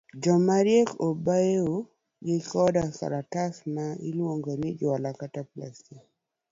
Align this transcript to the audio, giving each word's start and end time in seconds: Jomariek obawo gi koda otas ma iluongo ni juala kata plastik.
Jomariek 0.23 0.89
obawo 1.07 1.73
gi 2.25 2.37
koda 2.49 2.81
otas 3.21 3.55
ma 3.75 3.85
iluongo 4.09 4.51
ni 4.61 4.69
juala 4.79 5.09
kata 5.19 5.41
plastik. 5.51 6.03